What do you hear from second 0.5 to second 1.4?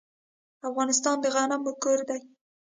افغانستان د